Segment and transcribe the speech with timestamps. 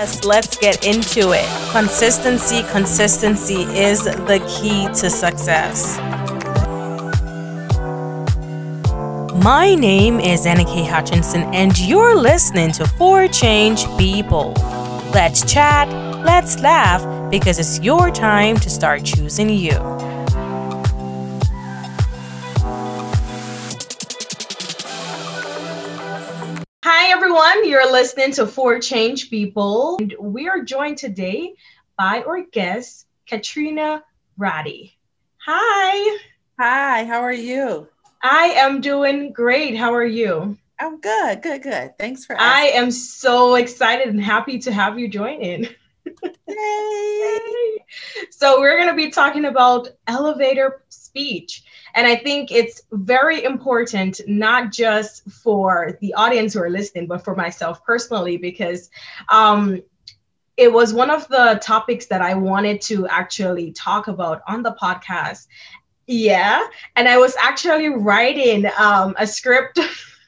[0.00, 1.72] Yes, let's get into it.
[1.72, 5.98] Consistency, consistency is the key to success.
[9.42, 10.84] My name is Anna K.
[10.84, 13.86] Hutchinson, and you're listening to For Change
[14.28, 14.58] Bold.
[15.12, 15.88] Let's chat,
[16.24, 20.07] let's laugh, because it's your time to start choosing you.
[27.38, 27.68] Everyone.
[27.68, 29.96] You're listening to For Change People.
[30.00, 31.54] And we are joined today
[31.96, 34.02] by our guest, Katrina
[34.36, 34.98] Roddy.
[35.46, 36.18] Hi.
[36.58, 37.86] Hi, how are you?
[38.22, 39.76] I am doing great.
[39.76, 40.58] How are you?
[40.80, 41.96] I'm good, good, good.
[41.96, 42.74] Thanks for asking.
[42.74, 45.68] I am so excited and happy to have you join in.
[46.48, 47.38] Yay.
[48.30, 51.62] So, we're going to be talking about elevator speech.
[51.94, 57.24] And I think it's very important, not just for the audience who are listening, but
[57.24, 58.90] for myself personally, because
[59.28, 59.82] um,
[60.56, 64.72] it was one of the topics that I wanted to actually talk about on the
[64.72, 65.46] podcast.
[66.06, 66.66] Yeah.
[66.96, 69.78] And I was actually writing um, a script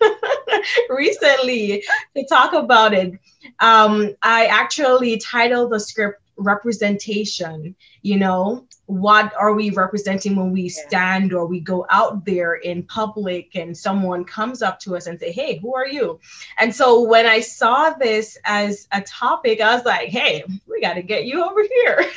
[0.90, 1.82] recently
[2.16, 3.14] to talk about it.
[3.60, 10.68] Um, I actually titled the script representation you know what are we representing when we
[10.68, 15.18] stand or we go out there in public and someone comes up to us and
[15.20, 16.18] say hey who are you?
[16.58, 20.94] And so when i saw this as a topic i was like hey we got
[20.94, 22.10] to get you over here.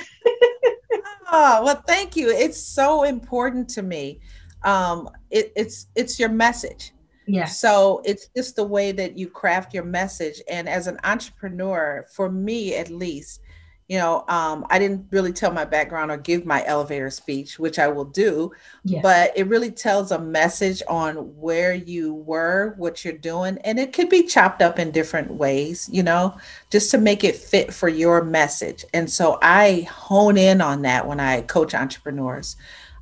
[1.31, 2.30] Oh well thank you.
[2.30, 4.19] It's so important to me.
[4.63, 6.91] Um it, it's it's your message.
[7.27, 7.45] Yeah.
[7.45, 10.41] So it's just the way that you craft your message.
[10.49, 13.41] And as an entrepreneur, for me at least,
[13.88, 17.80] you know um, i didn't really tell my background or give my elevator speech which
[17.80, 18.52] i will do
[18.84, 19.02] yeah.
[19.02, 23.94] but it really tells a message on where you were what you're doing and it
[23.94, 26.36] could be chopped up in different ways you know
[26.70, 28.86] just to make it fit for your message.
[28.94, 32.56] And so i hone in on that when i coach entrepreneurs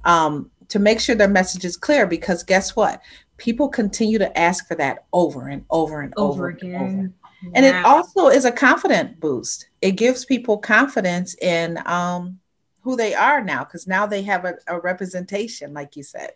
[0.04, 3.02] um, to make sure their message is clear because guess what?
[3.38, 6.48] People continue to ask for that over and over and over, over.
[6.50, 6.82] Again.
[6.82, 7.14] and
[7.54, 9.68] And it also is a confident boost.
[9.82, 12.40] It gives people confidence in um,
[12.82, 16.34] who they are now because now they have a, a, representation, like you said.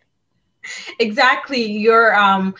[0.98, 1.64] Exactly.
[1.64, 2.54] You're um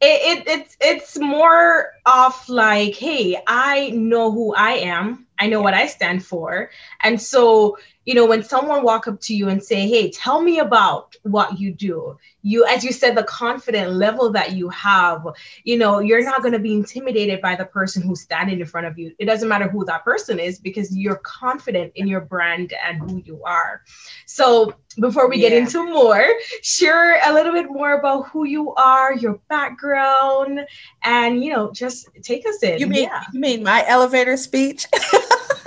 [0.00, 5.26] it, it it's it's more of like, hey, I know who I am.
[5.38, 6.70] I know what I stand for.
[7.02, 10.58] And so you know when someone walk up to you and say hey tell me
[10.58, 15.26] about what you do you as you said the confident level that you have
[15.64, 18.86] you know you're not going to be intimidated by the person who's standing in front
[18.86, 22.74] of you it doesn't matter who that person is because you're confident in your brand
[22.86, 23.82] and who you are
[24.26, 25.48] so before we yeah.
[25.48, 26.26] get into more
[26.62, 30.60] share a little bit more about who you are your background
[31.02, 33.24] and you know just take us in you mean yeah.
[33.32, 34.86] you mean my elevator speech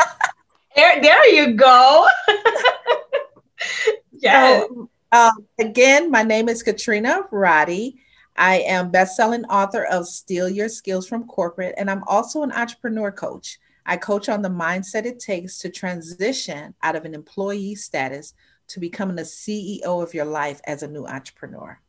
[0.77, 2.07] There, there you go.
[4.11, 4.67] yes.
[4.67, 7.99] So, um, again, my name is Katrina Roddy.
[8.35, 13.11] I am best-selling author of Steal Your Skills from Corporate, and I'm also an entrepreneur
[13.11, 13.57] coach.
[13.88, 18.35] I coach on the mindset it takes to transition out of an employee status
[18.67, 21.79] to becoming the CEO of your life as a new entrepreneur.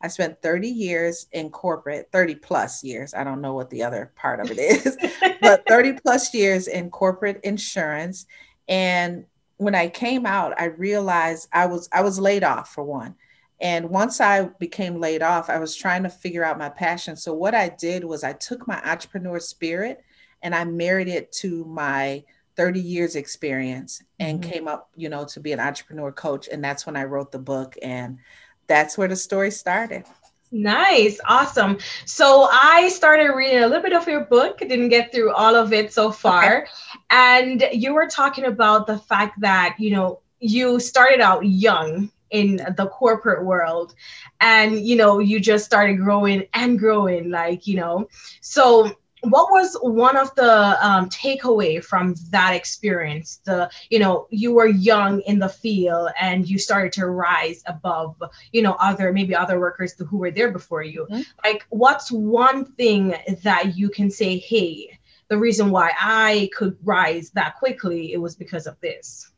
[0.00, 3.14] I spent 30 years in corporate, 30 plus years.
[3.14, 4.96] I don't know what the other part of it is,
[5.40, 8.26] but 30 plus years in corporate insurance.
[8.68, 9.24] And
[9.56, 13.16] when I came out, I realized I was I was laid off for one.
[13.60, 17.16] And once I became laid off, I was trying to figure out my passion.
[17.16, 20.04] So what I did was I took my entrepreneur spirit
[20.42, 22.22] and I married it to my
[22.56, 24.50] 30 years experience and mm-hmm.
[24.50, 26.48] came up, you know, to be an entrepreneur coach.
[26.48, 27.74] And that's when I wrote the book.
[27.82, 28.18] And
[28.68, 30.04] that's where the story started.
[30.50, 31.78] Nice, awesome.
[32.06, 35.72] So I started reading a little bit of your book, didn't get through all of
[35.72, 36.62] it so far.
[36.62, 36.70] Okay.
[37.10, 42.56] And you were talking about the fact that, you know, you started out young in
[42.76, 43.94] the corporate world
[44.40, 48.06] and you know you just started growing and growing like you know
[48.42, 53.40] so what was one of the um, takeaway from that experience?
[53.44, 58.16] The you know you were young in the field and you started to rise above
[58.52, 61.06] you know other maybe other workers who were there before you.
[61.10, 61.22] Mm-hmm.
[61.44, 64.98] like what's one thing that you can say hey
[65.28, 69.30] the reason why i could rise that quickly it was because of this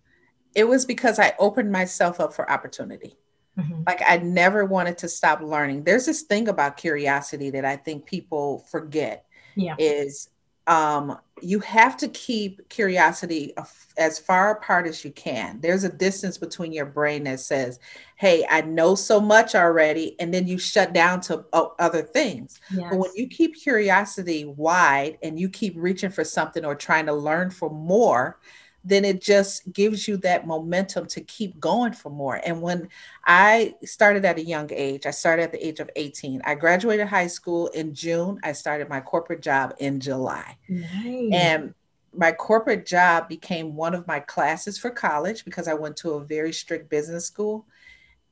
[0.55, 3.17] it was because i opened myself up for opportunity.
[3.59, 3.83] Mm-hmm.
[3.87, 5.85] like i never wanted to stop learning.
[5.85, 9.27] There's this thing about curiosity that i think people forget
[9.61, 9.77] yeah.
[9.79, 10.29] is
[10.67, 13.55] um, you have to keep curiosity
[13.99, 15.61] as far apart as you can.
[15.61, 17.81] There's a distance between your brain that says,
[18.17, 20.15] Hey, I know so much already.
[20.21, 22.61] And then you shut down to other things.
[22.73, 22.87] Yes.
[22.91, 27.15] But when you keep curiosity wide and you keep reaching for something or trying to
[27.15, 28.39] learn for more,
[28.85, 32.41] then it just gives you that momentum to keep going for more.
[32.45, 32.89] And when
[33.27, 36.43] I started at a young age, I started at the age of 18.
[36.45, 38.41] I graduated high school in June.
[38.43, 40.57] I started my corporate job in July.
[40.69, 41.31] Nice.
[41.33, 41.75] And
[42.15, 46.25] my corporate job became one of my classes for college because I went to a
[46.25, 47.67] very strict business school.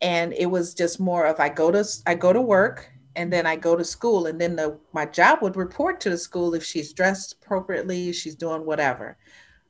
[0.01, 3.47] And it was just more of I go to I go to work and then
[3.47, 6.65] I go to school and then the my job would report to the school if
[6.65, 9.17] she's dressed appropriately, she's doing whatever.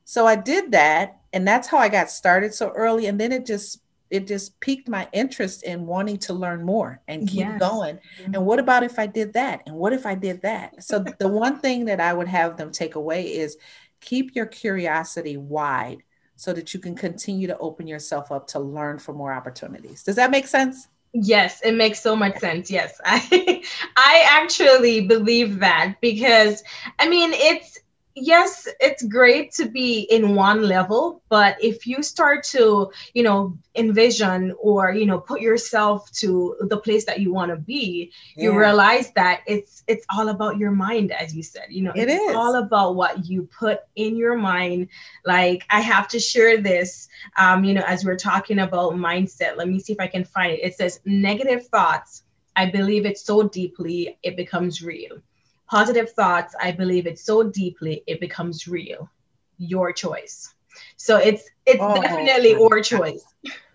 [0.09, 3.05] So I did that, and that's how I got started so early.
[3.05, 3.79] And then it just
[4.09, 7.59] it just piqued my interest in wanting to learn more and keep yes.
[7.59, 7.99] going.
[8.23, 8.33] Mm-hmm.
[8.33, 9.61] And what about if I did that?
[9.67, 10.83] And what if I did that?
[10.83, 13.57] So the one thing that I would have them take away is
[14.01, 16.01] keep your curiosity wide
[16.35, 20.01] so that you can continue to open yourself up to learn for more opportunities.
[20.01, 20.87] Does that make sense?
[21.13, 22.71] Yes, it makes so much sense.
[22.71, 22.99] Yes.
[23.05, 23.63] I
[23.95, 26.63] I actually believe that because
[26.97, 27.77] I mean it's
[28.21, 33.57] yes, it's great to be in one level, but if you start to, you know,
[33.75, 38.43] envision or, you know, put yourself to the place that you want to be, yeah.
[38.43, 41.67] you realize that it's it's all about your mind, as you said.
[41.69, 42.35] You know, it it's is.
[42.35, 44.89] all about what you put in your mind.
[45.25, 47.07] Like I have to share this,
[47.37, 49.57] um, you know, as we're talking about mindset.
[49.57, 50.63] Let me see if I can find it.
[50.63, 52.23] It says negative thoughts.
[52.55, 55.21] I believe it so deeply, it becomes real
[55.69, 59.09] positive thoughts, I believe it so deeply, it becomes real.
[59.57, 60.53] Your choice.
[60.97, 63.23] So it's it's oh, definitely our choice.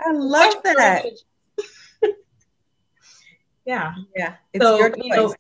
[0.01, 1.05] I love that.
[3.65, 3.95] yeah.
[4.17, 4.35] Yeah.
[4.53, 5.05] It's so, your choice.
[5.05, 5.35] You know,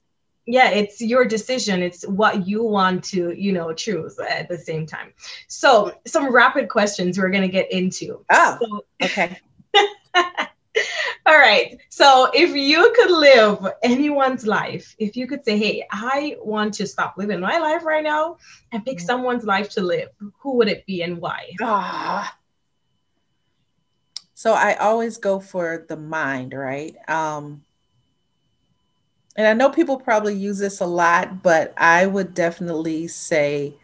[0.46, 1.82] yeah, it's your decision.
[1.82, 5.14] It's what you want to, you know, choose at the same time.
[5.48, 8.24] So some rapid questions we're gonna get into.
[8.30, 9.38] Oh, so, okay.
[11.26, 11.78] All right.
[11.88, 16.86] So if you could live anyone's life, if you could say, hey, I want to
[16.86, 18.36] stop living my life right now
[18.72, 19.06] and pick mm.
[19.06, 21.52] someone's life to live, who would it be and why?
[21.62, 22.36] Ah.
[24.34, 26.94] So I always go for the mind, right?
[27.08, 27.64] Um,
[29.36, 33.74] and I know people probably use this a lot, but I would definitely say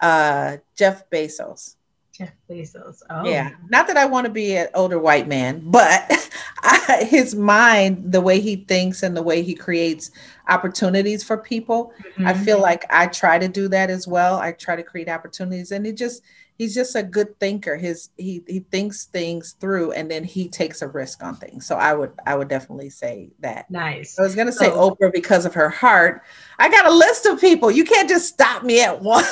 [0.00, 1.74] uh, Jeff Bezos.
[2.16, 3.02] Jeff Bezos.
[3.10, 3.24] Oh.
[3.24, 3.50] Yeah.
[3.70, 6.30] Not that I want to be an older white man, but
[6.62, 10.12] I, his mind, the way he thinks and the way he creates
[10.48, 12.26] opportunities for people, mm-hmm.
[12.26, 14.36] I feel like I try to do that as well.
[14.36, 16.22] I try to create opportunities and it just
[16.56, 17.76] he's just a good thinker.
[17.76, 21.66] His he he thinks things through and then he takes a risk on things.
[21.66, 23.68] So I would I would definitely say that.
[23.70, 24.18] Nice.
[24.18, 26.22] I was gonna say so, Oprah because of her heart.
[26.60, 27.72] I got a list of people.
[27.72, 29.24] You can't just stop me at one.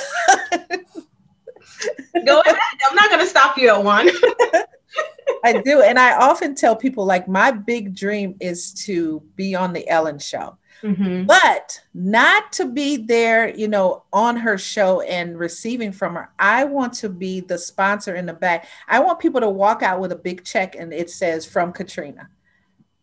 [2.25, 2.57] Go ahead.
[2.89, 4.11] I'm not going to stop you at one.
[5.45, 5.83] I do.
[5.83, 10.19] And I often tell people, like, my big dream is to be on the Ellen
[10.19, 10.59] show.
[10.83, 11.27] Mm-hmm.
[11.27, 16.31] But not to be there, you know, on her show and receiving from her.
[16.39, 18.67] I want to be the sponsor in the back.
[18.89, 22.29] I want people to walk out with a big check and it says from Katrina.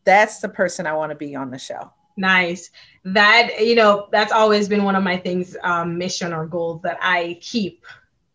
[0.04, 1.94] That's the person I want to be on the show.
[2.18, 2.70] Nice.
[3.06, 6.98] That, you know, that's always been one of my things, um, mission or goals that
[7.02, 7.86] I keep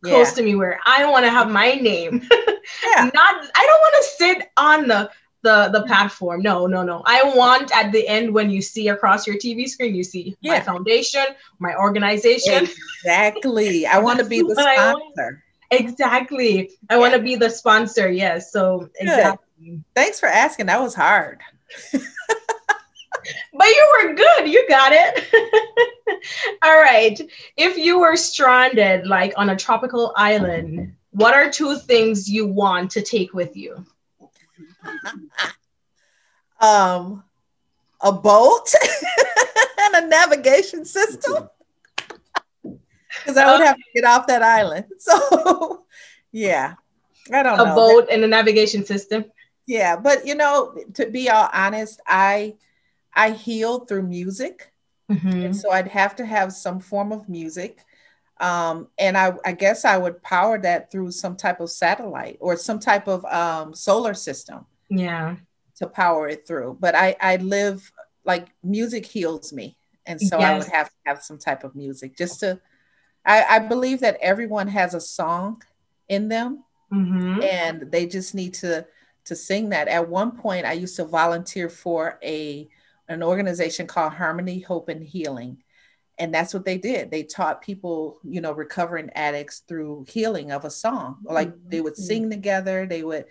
[0.04, 0.34] close yeah.
[0.34, 2.22] to me where I want to have my name.
[2.32, 3.10] yeah.
[3.12, 5.10] Not I don't want to sit on the
[5.42, 5.86] the the mm-hmm.
[5.86, 6.42] platform.
[6.42, 7.02] No, no, no.
[7.06, 10.54] I want at the end when you see across your TV screen, you see yeah.
[10.54, 11.24] my foundation,
[11.58, 12.66] my organization.
[13.02, 13.86] Exactly.
[13.94, 15.42] I want to be the sponsor.
[15.70, 16.70] Exactly.
[16.90, 17.00] I yeah.
[17.00, 18.10] want to be the sponsor.
[18.10, 18.52] Yes.
[18.52, 18.90] So Good.
[19.00, 19.80] exactly.
[19.94, 20.66] Thanks for asking.
[20.66, 21.40] That was hard.
[23.52, 24.48] but you were good.
[24.48, 25.24] You got it.
[26.62, 27.20] All right.
[27.56, 32.90] If you were stranded like on a tropical island, what are two things you want
[32.92, 33.84] to take with you?
[36.60, 37.24] um
[38.00, 38.72] a boat
[39.80, 41.48] and a navigation system.
[42.62, 44.86] Because I would have to get off that island.
[44.98, 45.84] So
[46.32, 46.74] yeah.
[47.32, 47.72] I don't a know.
[47.72, 49.24] A boat and a navigation system.
[49.66, 52.56] Yeah, but you know, to be all honest, I
[53.14, 54.72] I heal through music.
[55.10, 55.28] Mm-hmm.
[55.28, 57.78] And so I'd have to have some form of music.
[58.40, 62.56] Um, and I, I, guess I would power that through some type of satellite or
[62.56, 64.66] some type of um, solar system.
[64.90, 65.36] Yeah.
[65.76, 66.78] To power it through.
[66.80, 67.90] But I, I live
[68.24, 69.76] like music heals me.
[70.06, 70.48] And so yes.
[70.48, 72.60] I would have to have some type of music just to,
[73.24, 75.62] I, I believe that everyone has a song
[76.08, 77.42] in them mm-hmm.
[77.42, 78.86] and they just need to
[79.24, 79.88] to sing that.
[79.88, 82.68] At one point, I used to volunteer for a
[83.08, 85.62] an organization called Harmony, Hope, and Healing.
[86.18, 90.64] and that's what they did they taught people you know recovering addicts through healing of
[90.64, 91.70] a song like mm-hmm.
[91.70, 93.24] they would sing together they would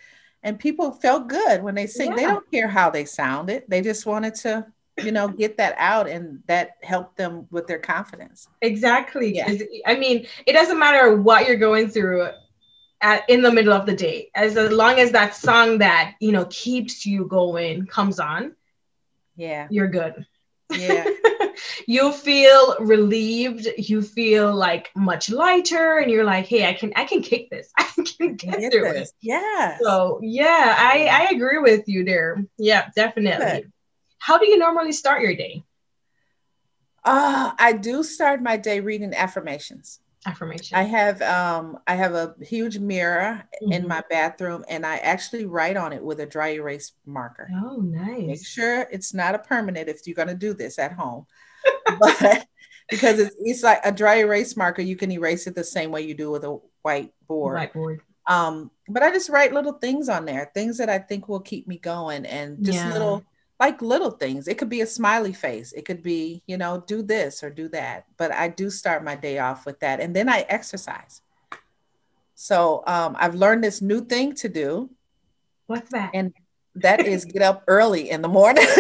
[0.44, 2.16] and people felt good when they sing yeah.
[2.16, 4.66] they don't care how they sounded they just wanted to
[5.02, 9.52] you know get that out and that helped them with their confidence exactly yeah.
[9.86, 12.28] i mean it doesn't matter what you're going through
[13.02, 16.46] at, in the middle of the day as long as that song that you know
[16.50, 18.56] keeps you going comes on
[19.36, 19.68] yeah.
[19.70, 20.26] You're good.
[20.70, 21.06] Yeah.
[21.86, 23.68] You feel relieved.
[23.78, 27.70] You feel like much lighter and you're like hey i can i can kick this.
[27.78, 27.84] I
[28.18, 29.10] can get, get through this.
[29.10, 32.44] it yeah so yeah i i agree with you there.
[32.58, 33.46] Yeah definitely.
[33.62, 33.72] Good.
[34.18, 35.64] how do you normally start your day?
[37.04, 40.78] Uh i do start my day reading affirmations affirmation.
[40.78, 43.72] I have um i have a huge mirror mm-hmm.
[43.72, 47.50] in my bathroom and i actually write on it with a dry erase marker.
[47.64, 48.28] Oh nice.
[48.28, 51.26] make sure it's not a permanent if you're going to do this at home
[52.00, 52.46] but
[52.90, 56.02] because it's, it's like a dry erase marker you can erase it the same way
[56.02, 57.58] you do with a white board.
[57.58, 61.42] Whiteboard um but i just write little things on there things that i think will
[61.42, 62.92] keep me going and just yeah.
[62.92, 63.24] little
[63.60, 64.48] like little things.
[64.48, 65.74] It could be a smiley face.
[65.74, 68.06] It could be, you know, do this or do that.
[68.18, 70.00] But I do start my day off with that.
[70.00, 71.22] And then I exercise.
[72.36, 74.90] So um, I've learned this new thing to do.
[75.68, 76.12] What's that?
[76.14, 76.34] And
[76.76, 78.66] that is get up early in the morning.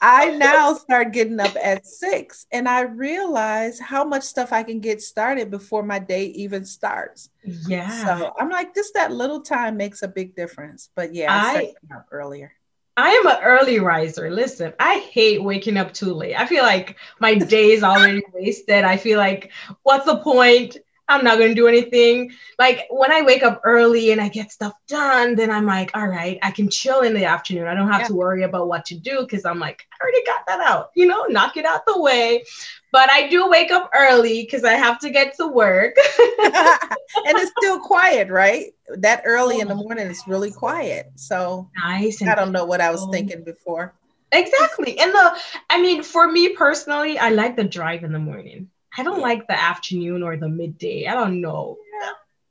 [0.00, 4.80] I now start getting up at six and I realize how much stuff I can
[4.80, 7.28] get started before my day even starts.
[7.44, 7.90] Yeah.
[8.04, 10.88] So I'm like, just that little time makes a big difference.
[10.94, 12.52] But yeah, I, I up earlier.
[12.96, 14.30] I am an early riser.
[14.30, 16.34] Listen, I hate waking up too late.
[16.34, 18.84] I feel like my day is already wasted.
[18.84, 19.52] I feel like,
[19.82, 20.76] what's the point?
[21.10, 22.32] I'm not going to do anything.
[22.58, 26.06] Like when I wake up early and I get stuff done, then I'm like, all
[26.06, 27.66] right, I can chill in the afternoon.
[27.66, 28.08] I don't have yeah.
[28.08, 31.06] to worry about what to do because I'm like, I already got that out, you
[31.06, 32.44] know, knock it out the way.
[32.92, 35.96] But I do wake up early because I have to get to work.
[36.38, 38.66] and it's still quiet, right?
[38.98, 41.10] That early oh, in the oh, morning is really quiet.
[41.16, 42.22] So nice.
[42.22, 43.94] I don't know what I was thinking before.
[44.32, 44.98] Exactly.
[44.98, 45.36] And the,
[45.70, 48.70] I mean, for me personally, I like the drive in the morning.
[48.96, 51.06] I don't like the afternoon or the midday.
[51.06, 51.76] I don't know.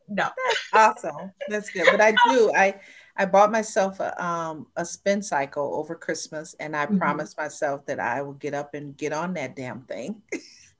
[0.09, 0.29] No.
[0.73, 1.31] awesome.
[1.49, 1.87] That's good.
[1.91, 2.51] But I do.
[2.55, 2.79] I
[3.15, 6.97] I bought myself a um a spin cycle over Christmas and I mm-hmm.
[6.97, 10.21] promised myself that I will get up and get on that damn thing.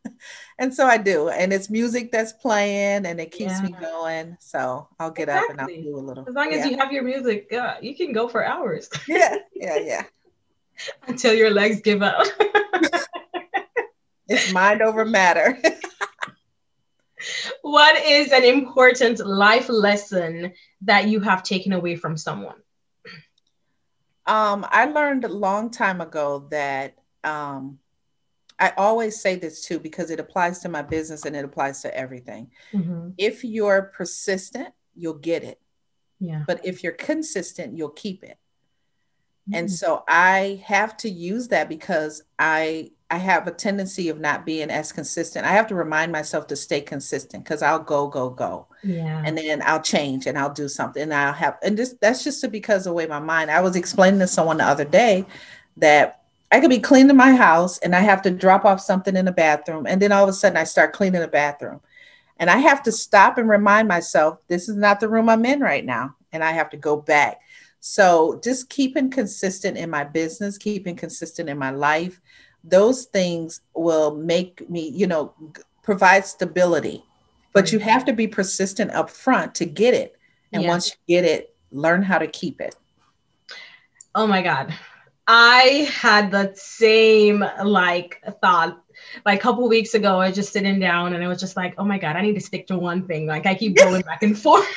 [0.60, 1.30] and so I do.
[1.30, 3.62] And it's music that's playing and it keeps yeah.
[3.62, 4.38] me going.
[4.39, 5.44] So I'll get exactly.
[5.44, 6.25] up and I'll do a little.
[6.28, 6.72] As long as yeah.
[6.72, 8.89] you have your music, yeah, you can go for hours.
[9.08, 10.04] yeah, yeah, yeah.
[11.08, 12.25] Until your legs give up.
[14.30, 15.58] It's mind over matter.
[17.62, 22.58] what is an important life lesson that you have taken away from someone?
[24.26, 27.80] Um, I learned a long time ago that um,
[28.60, 31.98] I always say this too because it applies to my business and it applies to
[31.98, 32.52] everything.
[32.74, 33.10] Mm-hmm.
[33.18, 35.60] If you're persistent, you'll get it.
[36.20, 36.44] Yeah.
[36.46, 38.38] But if you're consistent, you'll keep it.
[39.50, 39.56] Mm-hmm.
[39.56, 44.46] And so I have to use that because I I have a tendency of not
[44.46, 45.46] being as consistent.
[45.46, 48.68] I have to remind myself to stay consistent because I'll go, go, go.
[48.84, 49.24] Yeah.
[49.25, 51.04] And then I'll change and I'll do something.
[51.04, 53.75] And I'll have, and this, that's just because of the way my mind, I was
[53.75, 55.25] explaining to someone the other day
[55.78, 59.25] that I could be cleaning my house and I have to drop off something in
[59.25, 59.88] the bathroom.
[59.88, 61.82] And then all of a sudden I start cleaning the bathroom.
[62.38, 65.60] And I have to stop and remind myself, this is not the room I'm in
[65.60, 66.16] right now.
[66.32, 67.42] And I have to go back.
[67.82, 72.20] So just keeping consistent in my business, keeping consistent in my life,
[72.63, 75.34] those things will make me, you know,
[75.84, 77.04] provide stability.
[77.54, 80.16] But you have to be persistent up front to get it.
[80.51, 80.70] And yeah.
[80.70, 82.75] once you get it, learn how to keep it.
[84.13, 84.74] Oh my God.
[85.28, 88.82] I had the same like thought
[89.25, 90.20] like a couple weeks ago.
[90.20, 92.34] I was just sitting down and I was just like, oh my God, I need
[92.36, 93.28] to stick to one thing.
[93.28, 94.68] Like I keep going back and forth.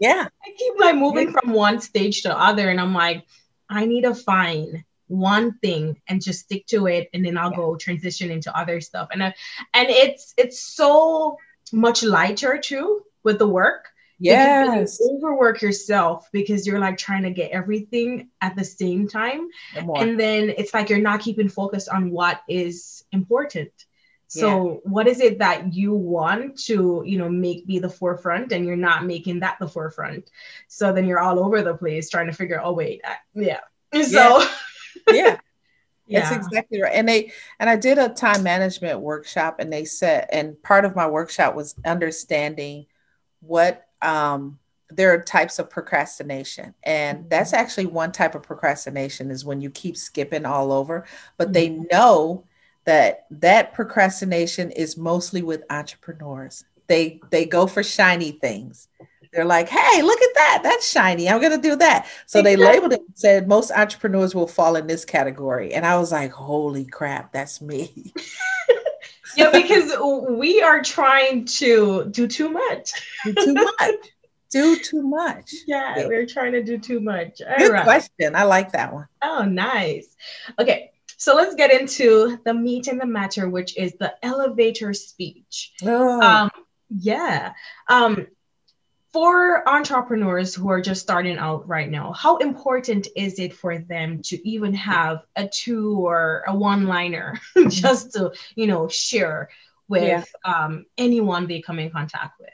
[0.00, 0.28] Yeah.
[0.44, 2.70] I keep like moving from one stage to other.
[2.70, 3.26] And I'm like,
[3.68, 7.56] I need to find one thing and just stick to it and then I'll yeah.
[7.56, 9.08] go transition into other stuff.
[9.12, 9.32] And uh,
[9.74, 11.36] and it's it's so
[11.72, 13.88] much lighter too with the work.
[14.18, 14.98] Yes.
[15.00, 19.48] You overwork yourself because you're like trying to get everything at the same time.
[19.74, 23.72] And then it's like you're not keeping focused on what is important.
[24.28, 24.76] So yeah.
[24.84, 28.76] what is it that you want to, you know, make be the forefront and you're
[28.76, 30.30] not making that the forefront.
[30.68, 33.60] So then you're all over the place trying to figure, oh wait, uh, yeah.
[33.92, 34.48] So yeah.
[35.08, 35.38] Yeah.
[36.08, 36.36] That's yeah.
[36.36, 36.92] exactly right.
[36.94, 40.96] And they and I did a time management workshop and they said and part of
[40.96, 42.86] my workshop was understanding
[43.40, 44.58] what um
[44.90, 47.28] there are types of procrastination and mm-hmm.
[47.28, 51.06] that's actually one type of procrastination is when you keep skipping all over
[51.38, 51.52] but mm-hmm.
[51.54, 52.44] they know
[52.84, 58.88] that that procrastination is mostly with entrepreneurs they they go for shiny things
[59.32, 62.56] they're like hey look at that that's shiny i'm going to do that so exactly.
[62.56, 66.12] they labeled it and said most entrepreneurs will fall in this category and i was
[66.12, 68.12] like holy crap that's me
[69.36, 69.92] yeah because
[70.30, 72.92] we are trying to do too much
[73.24, 73.94] do too much
[74.52, 75.50] do too much.
[75.66, 77.40] Yeah, yeah, we're trying to do too much.
[77.40, 77.84] All Good right.
[77.84, 78.34] question.
[78.34, 79.06] I like that one.
[79.22, 80.14] Oh, nice.
[80.58, 85.72] Okay, so let's get into the meat and the matter, which is the elevator speech.
[85.82, 86.20] Oh.
[86.20, 86.50] Um,
[86.90, 87.52] yeah.
[87.88, 88.26] Um,
[89.12, 94.22] for entrepreneurs who are just starting out right now, how important is it for them
[94.22, 97.38] to even have a two or a one liner
[97.68, 99.50] just to, you know, share
[99.88, 100.24] with yeah.
[100.44, 102.48] um, anyone they come in contact with?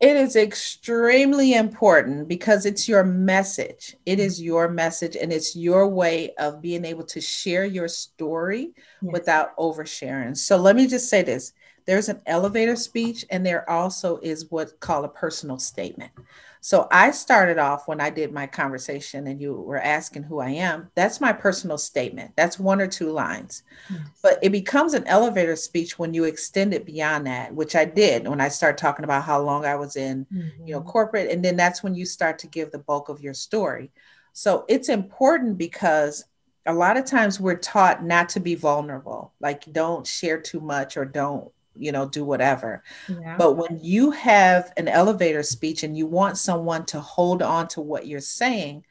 [0.00, 3.94] It is extremely important because it's your message.
[4.06, 8.72] It is your message and it's your way of being able to share your story
[9.02, 9.12] yes.
[9.12, 10.36] without oversharing.
[10.38, 11.52] So let me just say this
[11.90, 16.12] there's an elevator speech, and there also is what's called a personal statement.
[16.60, 20.50] So I started off when I did my conversation and you were asking who I
[20.50, 20.88] am.
[20.94, 22.30] That's my personal statement.
[22.36, 23.64] That's one or two lines.
[23.90, 24.00] Yes.
[24.22, 28.28] But it becomes an elevator speech when you extend it beyond that, which I did
[28.28, 30.66] when I started talking about how long I was in, mm-hmm.
[30.68, 33.34] you know, corporate and then that's when you start to give the bulk of your
[33.34, 33.90] story.
[34.32, 36.26] So it's important because
[36.66, 40.96] a lot of times we're taught not to be vulnerable, like don't share too much
[40.96, 42.82] or don't you know, do whatever.
[43.08, 43.36] Yeah.
[43.36, 47.80] But when you have an elevator speech and you want someone to hold on to
[47.80, 48.84] what you're saying,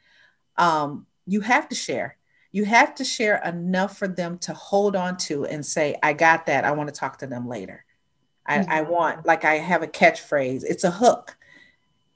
[0.56, 2.16] um, you have to share.
[2.52, 6.46] You have to share enough for them to hold on to and say, I got
[6.46, 6.64] that.
[6.64, 7.84] I want to talk to them later.
[8.46, 8.66] I.
[8.68, 11.36] I want, like, I have a catchphrase, it's a hook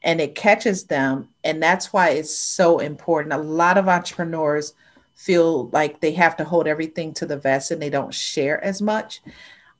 [0.02, 1.28] and it catches them.
[1.42, 3.32] And that's why it's so important.
[3.32, 4.74] A lot of entrepreneurs
[5.14, 8.82] feel like they have to hold everything to the vest and they don't share as
[8.82, 9.22] much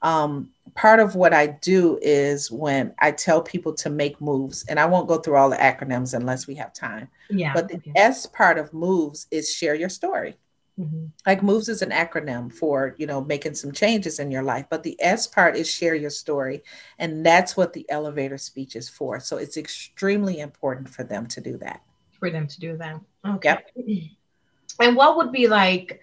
[0.04, 4.78] um, part of what I do is when I tell people to make moves, and
[4.78, 7.08] I won't go through all the acronyms unless we have time.
[7.30, 7.52] Yeah.
[7.54, 7.92] But the okay.
[7.96, 10.36] S part of moves is share your story.
[10.78, 11.06] Mm-hmm.
[11.24, 14.82] Like moves is an acronym for you know making some changes in your life, but
[14.82, 16.62] the S part is share your story,
[16.98, 19.20] and that's what the elevator speech is for.
[19.20, 21.80] So it's extremely important for them to do that.
[22.18, 23.00] For them to do that.
[23.24, 23.56] Okay.
[23.76, 24.08] Yep.
[24.80, 26.00] And what would be like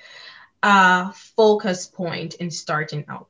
[0.63, 3.27] a focus point in starting out?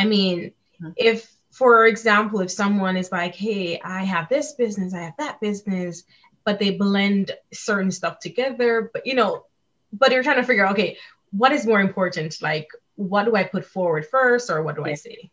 [0.00, 0.90] I mean, mm-hmm.
[0.96, 5.40] if for example, if someone is like, hey, I have this business, I have that
[5.40, 6.04] business,
[6.44, 9.44] but they blend certain stuff together, but you know,
[9.92, 10.96] but you're trying to figure out, okay,
[11.32, 12.40] what is more important?
[12.40, 15.30] Like, what do I put forward first, or what do I say?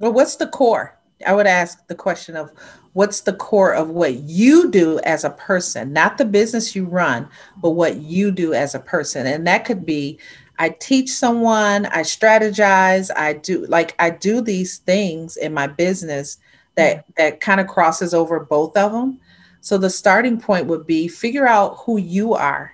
[0.00, 0.98] Well, what's the core?
[1.26, 2.50] I would ask the question of
[2.92, 7.28] what's the core of what you do as a person, not the business you run,
[7.62, 9.26] but what you do as a person.
[9.26, 10.18] And that could be
[10.58, 16.38] I teach someone, I strategize, I do like I do these things in my business
[16.76, 17.12] that mm-hmm.
[17.16, 19.20] that kind of crosses over both of them.
[19.60, 22.72] So the starting point would be figure out who you are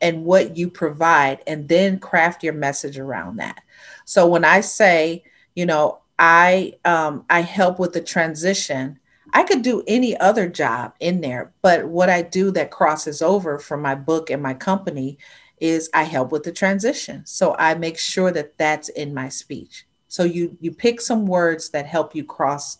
[0.00, 3.62] and what you provide and then craft your message around that.
[4.06, 5.22] So when I say,
[5.54, 8.98] you know, I um I help with the transition,
[9.32, 13.58] I could do any other job in there, but what I do that crosses over
[13.58, 15.18] from my book and my company
[15.60, 17.24] is I help with the transition.
[17.26, 19.86] So I make sure that that's in my speech.
[20.08, 22.78] So you you pick some words that help you cross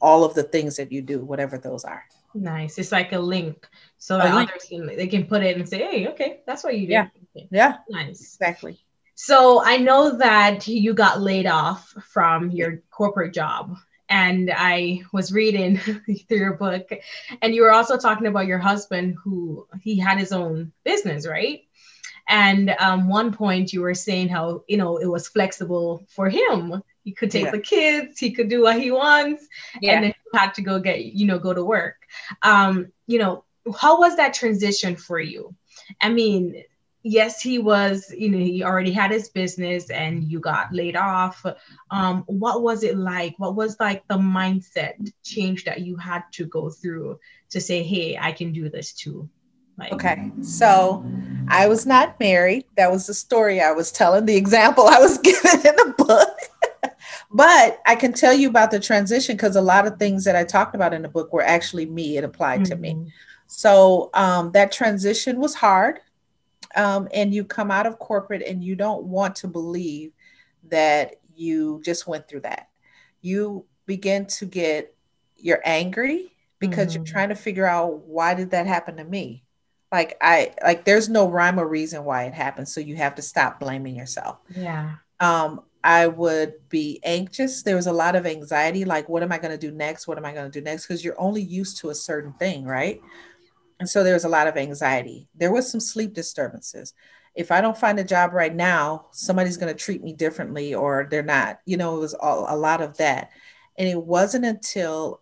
[0.00, 2.04] all of the things that you do, whatever those are.
[2.34, 2.78] Nice.
[2.78, 3.68] It's like a link,
[3.98, 4.50] so that link.
[4.50, 7.08] others can they can put it and say, "Hey, okay, that's what you do." Yeah.
[7.36, 7.48] Okay.
[7.50, 7.76] Yeah.
[7.88, 8.20] Nice.
[8.20, 8.78] Exactly.
[9.14, 13.76] So I know that you got laid off from your corporate job,
[14.08, 16.90] and I was reading through your book,
[17.42, 21.62] and you were also talking about your husband who he had his own business, right?
[22.32, 26.82] And um, one point you were saying how you know it was flexible for him.
[27.04, 27.50] He could take yeah.
[27.50, 29.46] the kids, he could do what he wants,
[29.82, 29.92] yeah.
[29.92, 31.96] and then he had to go get you know go to work.
[32.42, 33.44] Um, you know,
[33.78, 35.54] how was that transition for you?
[36.00, 36.64] I mean,
[37.02, 41.44] yes, he was, you know, he already had his business and you got laid off.
[41.90, 43.34] Um, what was it like?
[43.36, 47.18] What was like the mindset change that you had to go through
[47.50, 49.28] to say, hey, I can do this too?
[49.78, 51.04] Like, okay, so
[51.48, 52.64] I was not married.
[52.76, 56.94] That was the story I was telling, the example I was given in the book.
[57.30, 60.44] but I can tell you about the transition because a lot of things that I
[60.44, 62.16] talked about in the book were actually me.
[62.16, 62.72] It applied mm-hmm.
[62.72, 62.94] to me.
[62.94, 63.08] Mm-hmm.
[63.46, 66.00] So um, that transition was hard.
[66.74, 70.12] Um, and you come out of corporate and you don't want to believe
[70.70, 72.68] that you just went through that.
[73.20, 74.94] You begin to get,
[75.36, 76.98] you're angry because mm-hmm.
[76.98, 79.44] you're trying to figure out why did that happen to me
[79.92, 83.22] like i like there's no rhyme or reason why it happened so you have to
[83.22, 84.38] stop blaming yourself.
[84.48, 84.94] Yeah.
[85.20, 87.62] Um i would be anxious.
[87.62, 90.08] There was a lot of anxiety like what am i going to do next?
[90.08, 90.86] What am i going to do next?
[90.86, 93.00] Because you're only used to a certain thing right?
[93.78, 95.28] And so there was a lot of anxiety.
[95.34, 96.94] There was some sleep disturbances.
[97.34, 101.08] If I don't find a job right now, somebody's going to treat me differently or
[101.10, 101.58] they're not.
[101.64, 103.30] You know, it was all, a lot of that.
[103.76, 105.20] And it wasn't until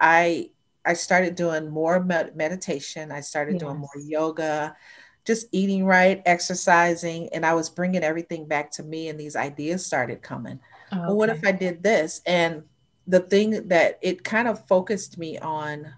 [0.00, 0.52] I
[0.88, 3.60] I started doing more med- meditation, I started yes.
[3.62, 4.76] doing more yoga,
[5.24, 9.84] just eating right, exercising, and I was bringing everything back to me and these ideas
[9.84, 10.58] started coming.
[10.92, 11.00] okay.
[11.00, 12.22] Well, what if I did this?
[12.26, 12.64] And
[13.06, 15.92] the thing that it kind of focused me on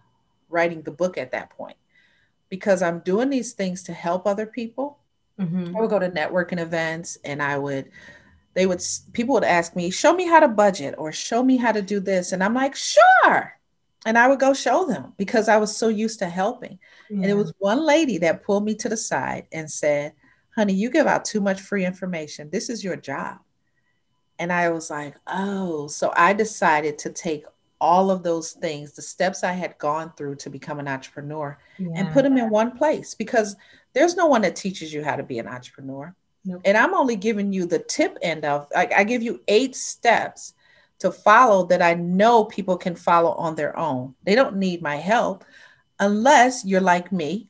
[0.48, 1.76] writing the book at that point
[2.48, 5.00] because I'm doing these things to help other people
[5.40, 5.76] Mm-hmm.
[5.76, 7.90] I would go to networking events and I would,
[8.54, 11.72] they would, people would ask me, show me how to budget or show me how
[11.72, 12.32] to do this.
[12.32, 13.58] And I'm like, sure.
[14.06, 16.78] And I would go show them because I was so used to helping.
[17.10, 17.16] Yeah.
[17.16, 20.14] And it was one lady that pulled me to the side and said,
[20.56, 22.50] honey, you give out too much free information.
[22.50, 23.38] This is your job.
[24.38, 27.44] And I was like, oh, so I decided to take
[27.78, 31.88] all of those things, the steps I had gone through to become an entrepreneur, yeah.
[31.94, 33.56] and put them in one place because
[33.92, 36.14] there's no one that teaches you how to be an entrepreneur.
[36.44, 36.62] Nope.
[36.64, 40.54] And I'm only giving you the tip end of, like, I give you eight steps
[41.00, 44.14] to follow that I know people can follow on their own.
[44.22, 45.44] They don't need my help
[45.98, 47.48] unless you're like me,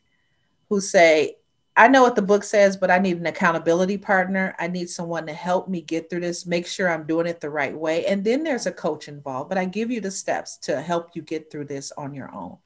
[0.69, 1.37] who say,
[1.77, 4.55] I know what the book says, but I need an accountability partner.
[4.59, 7.51] I need someone to help me get through this, make sure I'm doing it the
[7.51, 8.07] right way.
[8.07, 11.23] And then there's a coach involved, but I give you the steps to help you
[11.23, 12.59] get through this on your own.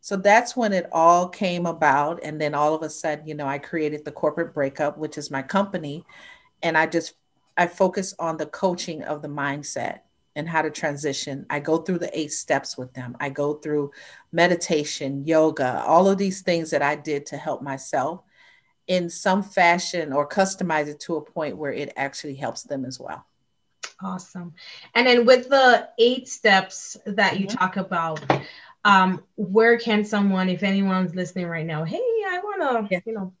[0.00, 2.20] So that's when it all came about.
[2.22, 5.30] And then all of a sudden, you know, I created the corporate breakup, which is
[5.30, 6.04] my company.
[6.62, 7.14] And I just,
[7.56, 10.00] I focus on the coaching of the mindset
[10.36, 11.46] and how to transition.
[11.50, 13.16] I go through the eight steps with them.
[13.18, 13.90] I go through
[14.30, 18.22] meditation, yoga, all of these things that I did to help myself
[18.86, 23.00] in some fashion or customize it to a point where it actually helps them as
[23.00, 23.26] well.
[24.00, 24.52] Awesome.
[24.94, 27.56] And then with the eight steps that you mm-hmm.
[27.56, 28.20] talk about,
[28.84, 33.00] um, where can someone, if anyone's listening right now, hey, I want to, yeah.
[33.06, 33.32] you know,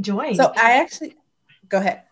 [0.00, 0.34] join.
[0.34, 1.16] So I actually,
[1.68, 2.02] go ahead.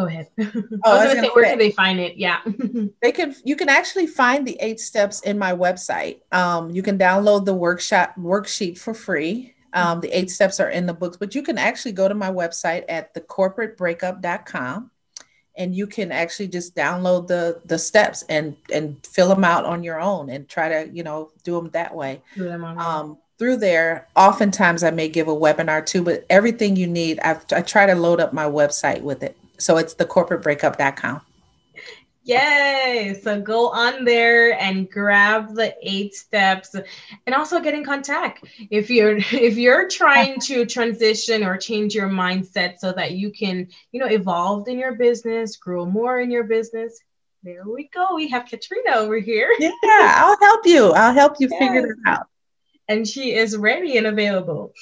[0.00, 0.28] Go ahead.
[0.82, 2.16] Oh, I was, I was gonna say, where can they find it?
[2.16, 2.40] Yeah.
[3.02, 6.20] they can, you can actually find the eight steps in my website.
[6.32, 9.54] Um, you can download the workshop worksheet for free.
[9.74, 12.30] Um, the eight steps are in the books, but you can actually go to my
[12.30, 14.90] website at thecorporatebreakup.com
[15.56, 19.84] and you can actually just download the the steps and and fill them out on
[19.84, 22.22] your own and try to you know do them that way
[22.78, 27.44] um, through there oftentimes i may give a webinar too but everything you need I've,
[27.52, 31.20] i try to load up my website with it so it's thecorporatebreakup.com
[32.22, 33.18] Yay!
[33.22, 38.90] So go on there and grab the eight steps and also get in contact if
[38.90, 44.00] you're if you're trying to transition or change your mindset so that you can, you
[44.00, 47.00] know, evolve in your business, grow more in your business.
[47.42, 48.14] There we go.
[48.14, 49.50] We have Katrina over here.
[49.58, 50.92] Yeah, I'll help you.
[50.92, 51.58] I'll help you yes.
[51.58, 52.26] figure it out.
[52.86, 54.74] And she is ready and available.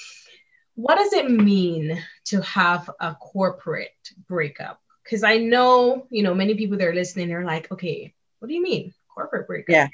[0.74, 3.92] What does it mean to have a corporate
[4.26, 4.80] breakup?
[5.08, 8.54] because I know, you know, many people that are listening are like, okay, what do
[8.54, 9.72] you mean corporate breakup?
[9.72, 9.88] Yeah.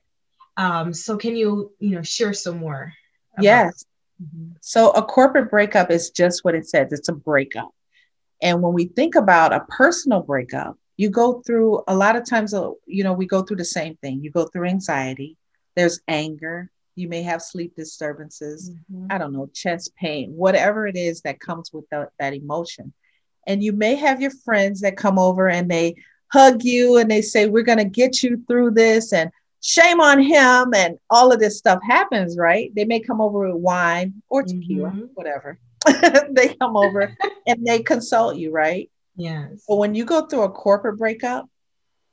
[0.56, 2.92] Um, so can you, you know, share some more?
[3.40, 3.84] Yes.
[4.20, 4.54] Mm-hmm.
[4.60, 6.92] So a corporate breakup is just what it says.
[6.92, 7.70] It's a breakup.
[8.42, 12.52] And when we think about a personal breakup, you go through a lot of times,
[12.52, 14.20] uh, you know, we go through the same thing.
[14.20, 15.36] You go through anxiety,
[15.76, 19.06] there's anger, you may have sleep disturbances, mm-hmm.
[19.10, 22.92] I don't know, chest pain, whatever it is that comes with the, that emotion.
[23.46, 25.96] And you may have your friends that come over and they
[26.32, 29.30] hug you and they say we're going to get you through this and
[29.60, 32.72] shame on him and all of this stuff happens right?
[32.74, 35.06] They may come over with wine or tequila mm-hmm.
[35.14, 35.58] whatever.
[36.30, 38.90] They come over and they consult you right?
[39.16, 39.64] Yes.
[39.68, 41.48] But when you go through a corporate breakup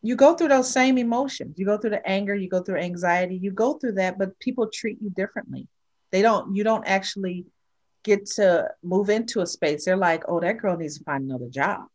[0.01, 3.35] you go through those same emotions you go through the anger you go through anxiety
[3.35, 5.67] you go through that but people treat you differently
[6.11, 7.45] they don't you don't actually
[8.03, 11.49] get to move into a space, they're like, oh, that girl needs to find another
[11.49, 11.85] job.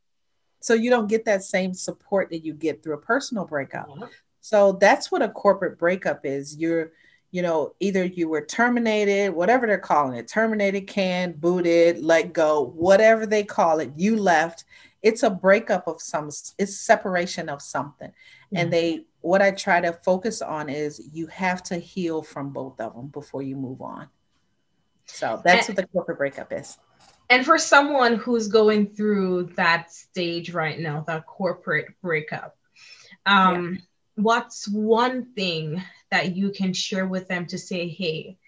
[0.61, 3.89] So you don't get that same support that you get through a personal breakup.
[3.89, 4.05] Mm-hmm.
[4.41, 6.57] So that's what a corporate breakup is.
[6.57, 6.93] You're,
[7.31, 12.73] you know, either you were terminated, whatever they're calling it, terminated, canned, booted, let go,
[12.77, 14.65] whatever they call it, you left.
[15.03, 18.09] It's a breakup of some, it's separation of something.
[18.09, 18.57] Mm-hmm.
[18.57, 22.81] And they, what I try to focus on is you have to heal from both
[22.81, 24.09] of them before you move on.
[25.07, 26.79] So that's and, what the corporate breakup is.
[27.29, 32.57] And for someone who's going through that stage right now, that corporate breakup,
[33.25, 33.81] um, yeah.
[34.15, 38.39] what's one thing that you can share with them to say, hey,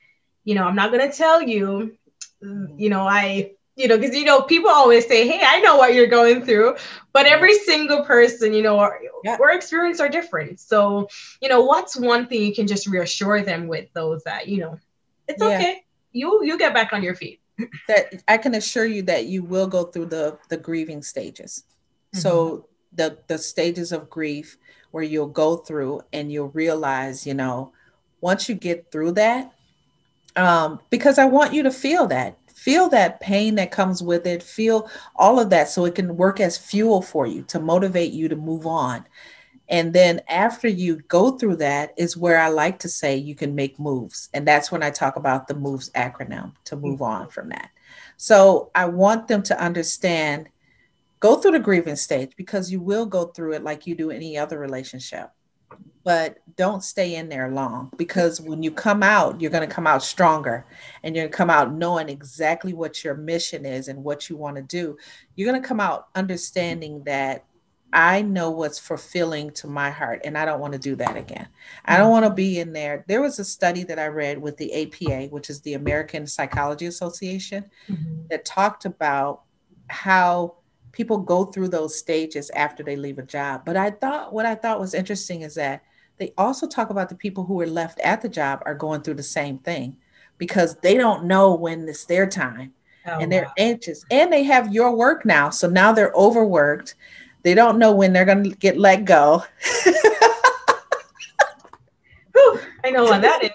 [0.44, 1.96] you know, I'm not going to tell you,
[2.40, 5.94] you know, I, you know, because, you know, people always say, hey, I know what
[5.94, 6.76] you're going through.
[7.12, 9.36] But every single person, you know, our, yeah.
[9.40, 10.58] our experience are different.
[10.58, 11.08] So,
[11.40, 14.78] you know, what's one thing you can just reassure them with those that, you know,
[15.28, 15.48] it's yeah.
[15.48, 15.84] okay.
[16.12, 17.40] You you get back on your feet.
[17.88, 21.64] that I can assure you that you will go through the the grieving stages.
[22.14, 22.20] Mm-hmm.
[22.20, 24.56] So the the stages of grief
[24.90, 27.72] where you'll go through and you'll realize, you know,
[28.20, 29.52] once you get through that,
[30.34, 34.42] um, because I want you to feel that, feel that pain that comes with it,
[34.42, 38.26] feel all of that so it can work as fuel for you to motivate you
[38.28, 39.06] to move on.
[39.68, 43.54] And then after you go through that is where I like to say you can
[43.54, 44.28] make moves.
[44.34, 47.30] And that's when I talk about the moves acronym to move on mm-hmm.
[47.30, 47.70] from that.
[48.16, 50.48] So I want them to understand
[51.20, 54.36] go through the grieving stage because you will go through it like you do any
[54.36, 55.30] other relationship
[56.08, 59.86] but don't stay in there long because when you come out you're going to come
[59.86, 60.64] out stronger
[61.02, 64.34] and you're going to come out knowing exactly what your mission is and what you
[64.34, 64.96] want to do
[65.36, 67.44] you're going to come out understanding that
[67.92, 71.48] I know what's fulfilling to my heart, and I don't want to do that again.
[71.86, 73.02] I don't want to be in there.
[73.08, 76.84] There was a study that I read with the APA, which is the American Psychology
[76.84, 78.26] Association, mm-hmm.
[78.28, 79.44] that talked about
[79.88, 80.56] how
[80.92, 83.62] people go through those stages after they leave a job.
[83.64, 85.82] But I thought what I thought was interesting is that
[86.18, 89.14] they also talk about the people who are left at the job are going through
[89.14, 89.96] the same thing
[90.36, 92.72] because they don't know when it's their time
[93.06, 93.52] oh, and they're wow.
[93.58, 95.50] anxious and they have your work now.
[95.50, 96.94] So now they're overworked.
[97.42, 99.44] They don't know when they're going to get let go.
[102.34, 103.52] Whew, I know what that is.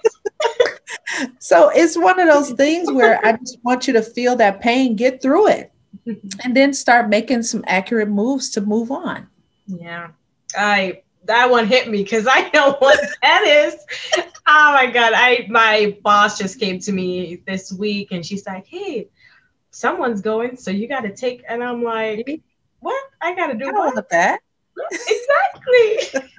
[1.39, 4.95] so it's one of those things where I just want you to feel that pain,
[4.95, 5.71] get through it
[6.05, 9.27] and then start making some accurate moves to move on.
[9.67, 10.09] Yeah.
[10.55, 13.75] I that one hit me because I know what that is.
[14.45, 15.13] Oh my god.
[15.15, 19.09] I my boss just came to me this week and she's like, Hey,
[19.71, 22.41] someone's going, so you gotta take and I'm like,
[22.79, 23.03] What?
[23.21, 24.09] I gotta do I what?
[24.09, 24.39] that.
[24.91, 26.21] exactly.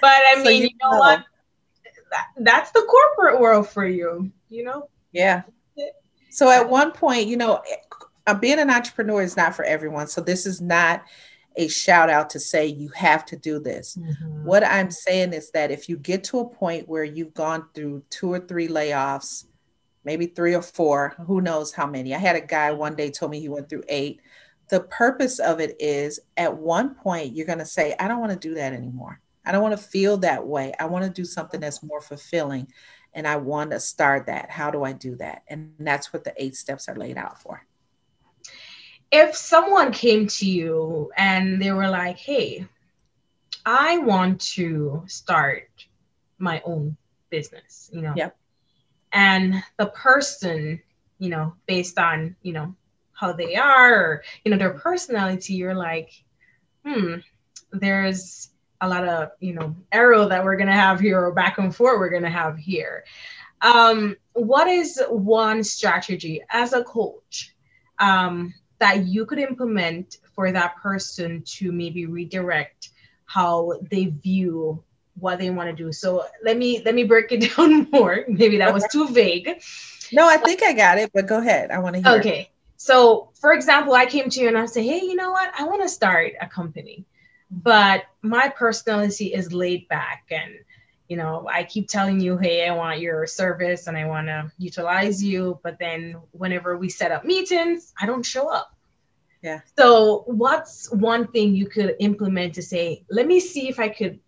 [0.00, 1.24] but I so mean, you, know, know what?
[2.10, 4.88] That, that's the corporate world for you, you know?
[5.12, 5.42] Yeah.
[6.30, 7.62] So at one point, you know,
[8.26, 10.06] uh, being an entrepreneur is not for everyone.
[10.06, 11.04] So this is not
[11.60, 13.96] a shout out to say you have to do this.
[13.96, 14.44] Mm-hmm.
[14.44, 18.02] What I'm saying is that if you get to a point where you've gone through
[18.08, 19.44] two or three layoffs,
[20.04, 22.14] maybe three or four, who knows how many.
[22.14, 24.22] I had a guy one day told me he went through eight.
[24.70, 28.32] The purpose of it is at one point you're going to say, I don't want
[28.32, 29.20] to do that anymore.
[29.44, 30.72] I don't want to feel that way.
[30.80, 32.68] I want to do something that's more fulfilling
[33.12, 34.50] and I want to start that.
[34.50, 35.42] How do I do that?
[35.48, 37.66] And that's what the eight steps are laid out for.
[39.12, 42.66] If someone came to you and they were like, hey,
[43.66, 45.68] I want to start
[46.38, 46.96] my own
[47.28, 48.14] business, you know.
[48.16, 48.36] Yep.
[49.12, 50.80] And the person,
[51.18, 52.74] you know, based on, you know,
[53.12, 56.12] how they are or, you know, their personality, you're like,
[56.84, 57.16] hmm,
[57.72, 61.58] there's a lot of you know arrow that we're going to have here or back
[61.58, 63.04] and forth we're going to have here
[63.62, 67.54] um, what is one strategy as a coach
[67.98, 72.90] um, that you could implement for that person to maybe redirect
[73.26, 74.82] how they view
[75.18, 75.92] what they want to do.
[75.92, 78.24] So let me let me break it down more.
[78.28, 79.62] Maybe that was too vague.
[80.12, 81.70] No i think i got it but go ahead.
[81.70, 82.50] I want to hear okay.
[82.76, 85.52] So for example i came to you and i say hey you know what?
[85.56, 87.04] I want to start a company
[87.50, 90.52] but my personality is laid back and
[91.10, 94.50] you know i keep telling you hey i want your service and i want to
[94.58, 98.74] utilize you but then whenever we set up meetings i don't show up.
[99.42, 99.60] Yeah.
[99.74, 104.20] So what's one thing you could implement to say let me see if i could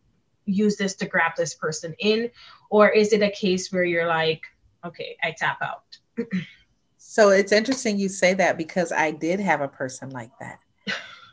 [0.45, 2.31] use this to grab this person in
[2.69, 4.43] or is it a case where you're like
[4.85, 5.85] okay i tap out.
[7.05, 10.59] So it's interesting you say that because i did have a person like that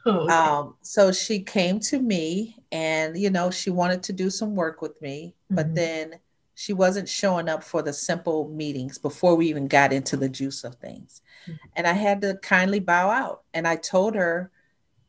[0.10, 0.34] Oh, okay.
[0.34, 4.82] um, so she came to me and, you know, she wanted to do some work
[4.82, 5.56] with me, mm-hmm.
[5.56, 6.20] but then
[6.56, 10.64] she wasn't showing up for the simple meetings before we even got into the juice
[10.64, 11.22] of things.
[11.44, 11.68] Mm-hmm.
[11.76, 13.44] And I had to kindly bow out.
[13.54, 14.52] And I told her,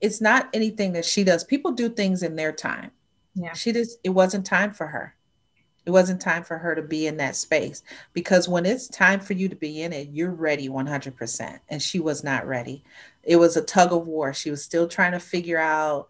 [0.01, 1.43] it's not anything that she does.
[1.43, 2.93] People do things in their time.
[3.35, 3.53] Yeah.
[3.55, 5.17] She just, it wasn't time for her.
[5.87, 7.83] It wasn't time for her to be in that space
[8.13, 11.59] because when it's time for you to be in it, you're ready 100%.
[11.69, 12.85] And she was not ready
[13.23, 14.33] it was a tug of war.
[14.33, 16.09] She was still trying to figure out,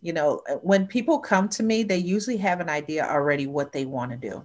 [0.00, 3.84] you know, when people come to me, they usually have an idea already what they
[3.84, 4.44] want to do.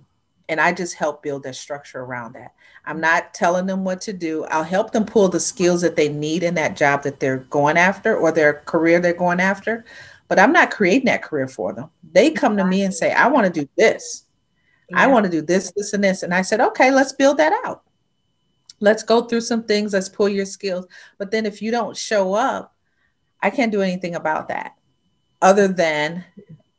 [0.49, 2.53] And I just help build their structure around that.
[2.85, 4.43] I'm not telling them what to do.
[4.45, 7.77] I'll help them pull the skills that they need in that job that they're going
[7.77, 9.85] after or their career they're going after.
[10.27, 11.89] But I'm not creating that career for them.
[12.11, 14.25] They come to me and say, I want to do this.
[14.89, 15.01] Yeah.
[15.01, 16.23] I want to do this, this, and this.
[16.23, 17.83] And I said, okay, let's build that out.
[18.81, 19.93] Let's go through some things.
[19.93, 20.85] Let's pull your skills.
[21.17, 22.75] But then if you don't show up,
[23.41, 24.75] I can't do anything about that
[25.41, 26.23] other than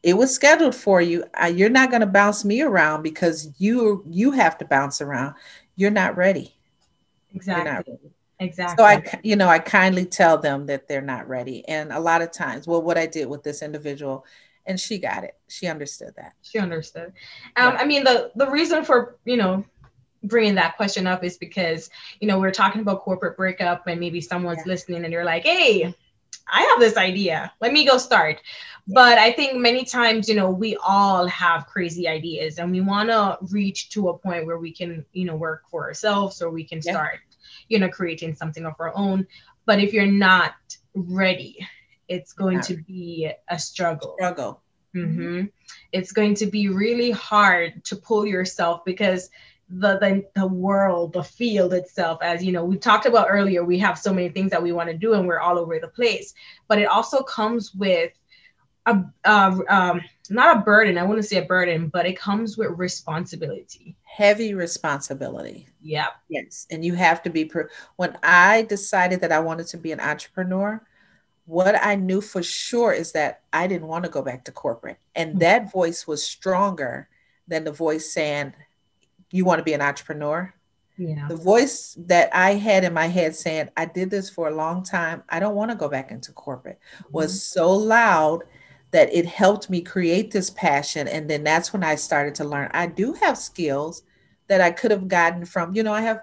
[0.03, 1.25] it was scheduled for you.
[1.53, 5.35] you're not going to bounce me around because you you have to bounce around.
[5.77, 6.55] You're not ready.
[7.35, 7.71] Exactly.
[7.71, 8.13] Not ready.
[8.41, 8.77] Exactly.
[8.77, 11.67] So I, you know, I kindly tell them that they're not ready.
[11.69, 14.27] And a lot of times, well, what I did with this individual,
[14.67, 15.37] and she got it.
[15.49, 16.35] She understood that.
[16.43, 17.13] She understood.
[17.57, 17.81] Um, yeah.
[17.81, 19.65] I mean, the the reason for you know
[20.23, 24.21] bringing that question up is because you know we're talking about corporate breakup, and maybe
[24.21, 24.73] someone's yeah.
[24.73, 25.95] listening, and you're like, hey.
[26.55, 27.53] I have this idea.
[27.61, 28.41] Let me go start.
[28.87, 33.11] But I think many times, you know, we all have crazy ideas and we want
[33.11, 36.65] to reach to a point where we can, you know, work for ourselves or we
[36.65, 36.93] can yeah.
[36.93, 37.21] start,
[37.69, 39.27] you know, creating something of our own.
[39.67, 40.55] But if you're not
[40.95, 41.67] ready,
[42.09, 42.63] it's going yeah.
[42.63, 44.15] to be a struggle.
[44.19, 44.61] Struggle.
[44.95, 45.45] Mm-hmm.
[45.93, 49.31] It's going to be really hard to pull yourself because
[49.79, 53.79] the, the the world the field itself as you know we talked about earlier we
[53.79, 56.35] have so many things that we want to do and we're all over the place.
[56.69, 58.13] But it also comes with
[58.87, 63.97] a um, not a burden i wouldn't say a burden but it comes with responsibility.
[64.03, 65.69] Heavy responsibility.
[65.81, 66.09] Yeah.
[66.29, 67.65] Yes and you have to be pre-
[67.97, 70.83] when i decided that i wanted to be an entrepreneur
[71.47, 74.99] what i knew for sure is that i didn't want to go back to corporate.
[75.15, 75.39] And mm-hmm.
[75.39, 77.09] that voice was stronger
[77.49, 78.53] than the voice saying
[79.33, 80.55] you want to be an entrepreneur.
[80.99, 81.27] Yeah.
[81.27, 84.85] The voice that I had in my head saying, I did this for a long
[84.85, 85.25] time.
[85.29, 87.13] I don't want to go back into corporate mm-hmm.
[87.13, 88.45] was so loud
[88.93, 91.09] that it helped me create this passion.
[91.09, 94.03] And then that's when I started to learn I do have skills
[94.49, 96.21] that I could have gotten from, you know, I have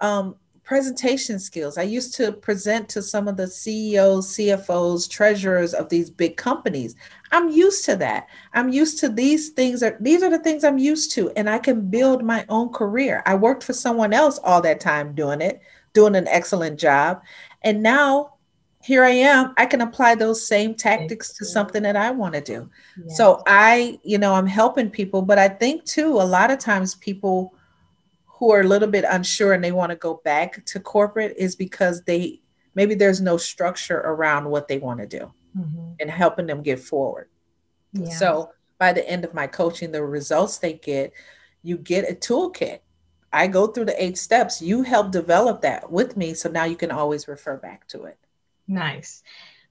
[0.00, 0.36] um,
[0.70, 1.76] presentation skills.
[1.76, 6.94] I used to present to some of the CEOs, CFOs, treasurers of these big companies.
[7.32, 8.28] I'm used to that.
[8.54, 11.58] I'm used to these things are these are the things I'm used to and I
[11.58, 13.24] can build my own career.
[13.26, 15.60] I worked for someone else all that time doing it,
[15.92, 17.20] doing an excellent job.
[17.62, 18.34] And now
[18.80, 22.40] here I am, I can apply those same tactics to something that I want to
[22.40, 22.70] do.
[22.96, 23.14] Yeah.
[23.14, 26.94] So I, you know, I'm helping people, but I think too a lot of times
[26.94, 27.56] people
[28.40, 31.54] who are a little bit unsure and they want to go back to corporate is
[31.54, 32.40] because they
[32.74, 35.92] maybe there's no structure around what they want to do mm-hmm.
[36.00, 37.28] and helping them get forward.
[37.92, 38.08] Yeah.
[38.08, 41.12] So by the end of my coaching, the results they get,
[41.62, 42.78] you get a toolkit.
[43.30, 44.62] I go through the eight steps.
[44.62, 46.32] You help develop that with me.
[46.32, 48.16] So now you can always refer back to it.
[48.66, 49.22] Nice.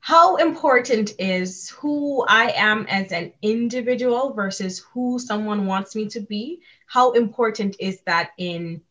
[0.01, 6.21] How important is who I am as an individual versus who someone wants me to
[6.21, 8.81] be how important is that in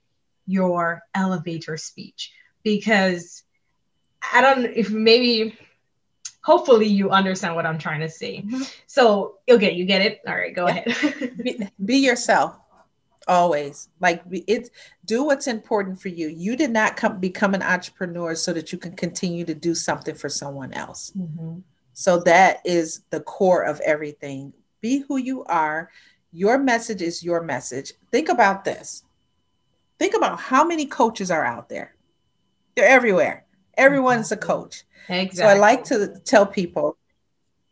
[0.47, 2.33] your elevator speech?
[2.63, 3.43] Because
[4.33, 5.59] I don't if maybe
[6.43, 8.39] hopefully you understand what I'm trying to say.
[8.39, 8.63] Mm-hmm.
[8.87, 10.21] So okay, you get it.
[10.27, 10.85] All right, go yeah.
[10.87, 11.37] ahead.
[11.43, 12.57] be, be, yourself
[13.29, 13.89] always.
[14.01, 14.71] Like it's
[15.05, 16.29] do what's important for you.
[16.29, 20.15] You did not come become an entrepreneur so that you can continue to do something
[20.15, 21.13] for someone else.
[21.17, 21.61] Mm-hmm.
[21.93, 24.53] So that is the core of everything.
[24.81, 25.91] Be who you are.
[26.33, 27.93] Your message is your message.
[28.11, 29.05] Think about this.
[29.99, 31.95] Think about how many coaches are out there.
[32.77, 33.45] They're everywhere.
[33.77, 34.85] Everyone's a coach.
[35.09, 35.37] Exactly.
[35.39, 36.98] So I like to tell people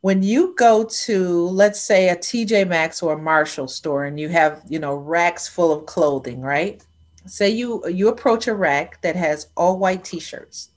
[0.06, 4.28] when you go to let's say a TJ Maxx or a Marshall store and you
[4.28, 6.80] have, you know, racks full of clothing, right?
[7.26, 10.70] Say you you approach a rack that has all white t-shirts.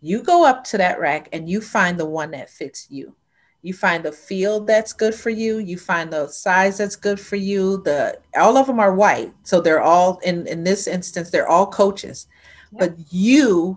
[0.00, 3.14] You go up to that rack and you find the one that fits you
[3.60, 7.34] you find the feel that's good for you you find the size that's good for
[7.36, 11.48] you the all of them are white so they're all in in this instance they're
[11.48, 12.28] all coaches
[12.70, 12.78] yep.
[12.80, 13.76] but you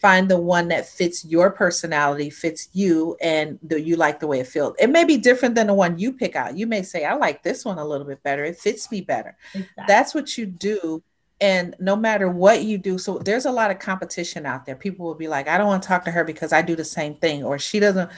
[0.00, 4.40] find the one that fits your personality fits you and do you like the way
[4.40, 7.04] it feels it may be different than the one you pick out you may say
[7.04, 9.84] i like this one a little bit better it fits me better exactly.
[9.86, 11.02] that's what you do
[11.42, 15.06] and no matter what you do so there's a lot of competition out there people
[15.06, 17.14] will be like i don't want to talk to her because i do the same
[17.16, 18.10] thing or she doesn't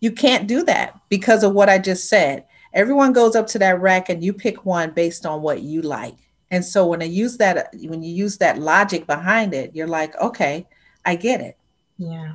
[0.00, 2.46] you can't do that because of what I just said.
[2.72, 6.16] Everyone goes up to that rack and you pick one based on what you like.
[6.50, 10.18] And so when I use that, when you use that logic behind it, you're like,
[10.20, 10.66] okay,
[11.04, 11.56] I get it.
[11.98, 12.34] Yeah,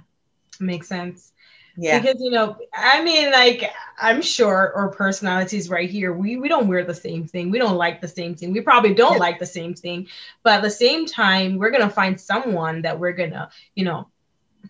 [0.60, 1.32] makes sense.
[1.78, 2.00] Yeah.
[2.00, 6.68] Because you know, I mean, like I'm sure our personalities right here, we we don't
[6.68, 7.52] wear the same thing.
[7.52, 8.54] We don't like the same thing.
[8.54, 9.20] We probably don't yeah.
[9.20, 10.08] like the same thing.
[10.44, 14.08] But at the same time, we're gonna find someone that we're gonna, you know,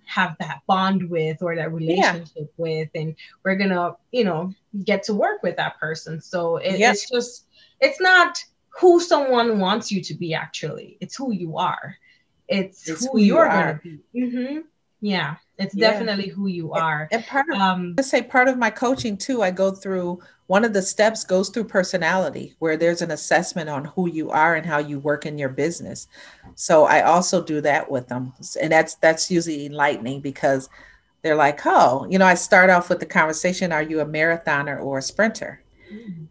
[0.05, 2.43] have that bond with or that relationship yeah.
[2.57, 4.53] with and we're gonna you know
[4.84, 7.45] get to work with that person so it, it's just
[7.80, 11.95] it's not who someone wants you to be actually it's who you are
[12.48, 14.60] it's, it's who, who, you're you gonna be mm-hmm.
[15.02, 15.91] Yeah, it's yeah.
[15.91, 17.08] definitely who you are.
[17.12, 20.20] And, and part of, um, let's say part of my coaching too, I go through
[20.48, 24.56] one of the steps goes through personality, where there's an assessment on who you are
[24.56, 26.08] and how you work in your business.
[26.56, 30.70] So I also do that with them, and that's that's usually enlightening because
[31.22, 34.82] they're like, oh, you know, I start off with the conversation: Are you a marathoner
[34.82, 35.62] or a sprinter?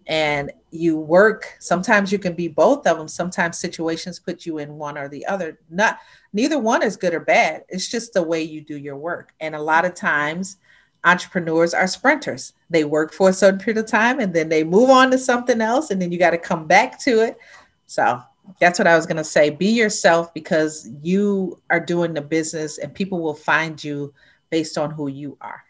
[0.06, 1.56] And you work.
[1.60, 3.08] Sometimes you can be both of them.
[3.08, 5.58] Sometimes situations put you in one or the other.
[5.70, 5.98] Not
[6.32, 7.64] neither one is good or bad.
[7.68, 9.32] It's just the way you do your work.
[9.40, 10.58] And a lot of times,
[11.04, 12.54] entrepreneurs are sprinters.
[12.70, 15.60] They work for a certain period of time and then they move on to something
[15.60, 17.38] else, and then you got to come back to it.
[17.86, 18.22] So
[18.60, 19.50] that's what I was going to say.
[19.50, 24.12] Be yourself because you are doing the business, and people will find you
[24.50, 25.62] based on who you are.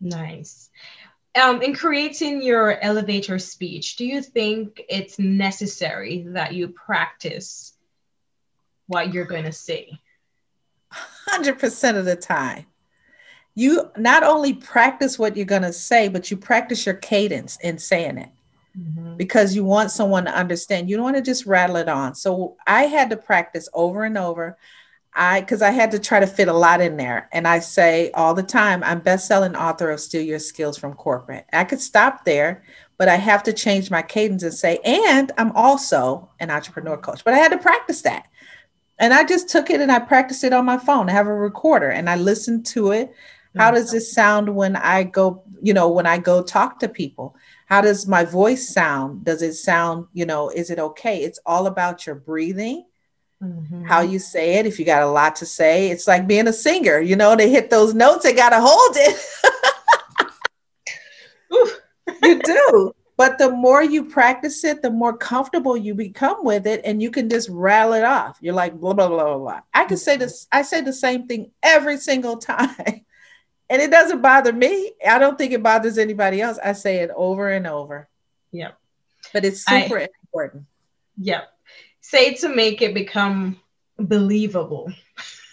[0.00, 0.70] Nice.
[1.36, 7.74] Um, in creating your elevator speech, do you think it's necessary that you practice
[8.86, 10.00] what you're going to say?
[11.28, 12.66] 100% of the time.
[13.54, 17.78] You not only practice what you're going to say, but you practice your cadence in
[17.78, 18.30] saying it
[18.78, 19.16] mm-hmm.
[19.16, 20.90] because you want someone to understand.
[20.90, 22.14] You don't want to just rattle it on.
[22.14, 24.56] So I had to practice over and over.
[25.16, 27.28] I because I had to try to fit a lot in there.
[27.32, 31.46] And I say all the time, I'm best-selling author of Steal Your Skills from Corporate.
[31.52, 32.62] I could stop there,
[32.98, 37.24] but I have to change my cadence and say, and I'm also an entrepreneur coach.
[37.24, 38.28] But I had to practice that.
[38.98, 41.08] And I just took it and I practiced it on my phone.
[41.08, 43.12] I have a recorder and I listened to it.
[43.56, 47.34] How does this sound when I go, you know, when I go talk to people?
[47.64, 49.24] How does my voice sound?
[49.24, 51.22] Does it sound, you know, is it okay?
[51.22, 52.84] It's all about your breathing,
[53.42, 53.84] mm-hmm.
[53.84, 54.66] how you say it.
[54.66, 57.50] If you got a lot to say, it's like being a singer, you know, they
[57.50, 59.16] hit those notes, they got to hold it.
[62.22, 62.92] you do.
[63.16, 67.10] But the more you practice it, the more comfortable you become with it, and you
[67.10, 68.36] can just rattle it off.
[68.42, 69.38] You're like blah blah blah blah.
[69.38, 69.60] blah.
[69.72, 70.46] I can say this.
[70.52, 73.06] I say the same thing every single time,
[73.70, 74.92] and it doesn't bother me.
[75.06, 76.58] I don't think it bothers anybody else.
[76.62, 78.08] I say it over and over.
[78.52, 78.78] Yep.
[79.32, 80.64] But it's super I, important.
[81.18, 81.55] Yep.
[82.08, 83.58] Say to make it become
[83.98, 84.92] believable.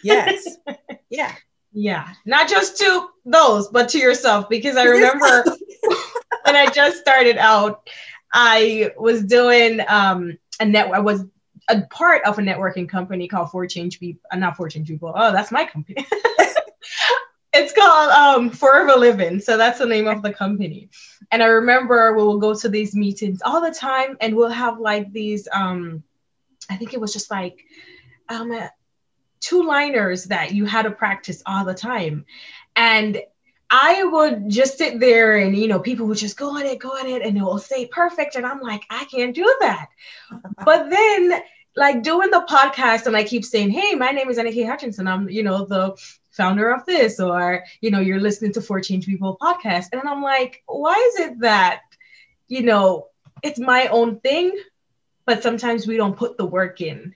[0.04, 0.58] Yes.
[1.10, 1.34] yeah.
[1.72, 2.08] Yeah.
[2.28, 5.44] Not just to those, but to yourself, because I remember
[6.46, 7.90] when I just started out,
[8.32, 10.96] I was doing um, a network.
[10.96, 11.26] I was
[11.70, 14.22] a part of a networking company called For Change People.
[14.32, 15.12] Uh, not For Change People.
[15.16, 16.06] Oh, that's my company.
[17.54, 19.40] it's called um, Forever Living.
[19.40, 20.92] So that's the name of the company.
[21.32, 24.80] And I remember we will go to these meetings all the time, and we'll have
[24.80, 25.48] like these.
[25.52, 26.04] Um,
[26.70, 27.66] I think it was just like
[28.30, 28.68] um, uh,
[29.40, 32.26] two liners that you had to practice all the time,
[32.76, 33.22] and
[33.76, 36.90] I would just sit there and, you know, people would just go on it, go
[36.90, 38.36] on it, and it will say perfect.
[38.36, 39.88] And I'm like, I can't do that.
[40.64, 41.42] but then,
[41.76, 45.08] like, doing the podcast, and I keep saying, hey, my name is Annika Hutchinson.
[45.08, 45.98] I'm, you know, the
[46.30, 49.88] founder of this, or, you know, you're listening to For Change People podcast.
[49.92, 51.82] And I'm like, why is it that,
[52.48, 53.08] you know,
[53.42, 54.52] it's my own thing,
[55.26, 57.16] but sometimes we don't put the work in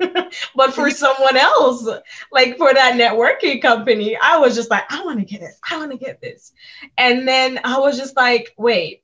[0.56, 1.88] but for someone else,
[2.32, 5.58] like for that networking company, I was just like, I want to get this.
[5.70, 6.52] I want to get this.
[6.96, 9.02] And then I was just like, wait,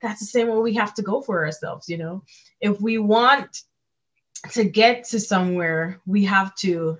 [0.00, 2.24] that's the same way we have to go for ourselves, you know?
[2.60, 3.62] If we want
[4.52, 6.98] to get to somewhere, we have to,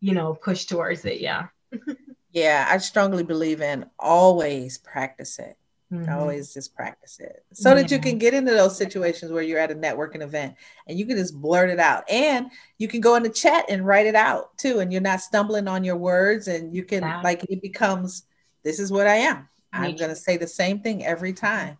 [0.00, 1.20] you know, push towards it.
[1.20, 1.48] Yeah.
[2.32, 5.56] yeah, I strongly believe in always practice it.
[5.92, 6.10] Mm-hmm.
[6.10, 7.74] Always just practice it so yeah.
[7.74, 10.54] that you can get into those situations where you're at a networking event
[10.86, 12.04] and you can just blurt it out.
[12.08, 14.80] And you can go in the chat and write it out too.
[14.80, 18.24] And you're not stumbling on your words and you can, like, it becomes
[18.62, 19.48] this is what I am.
[19.72, 21.76] I'm going to say the same thing every time.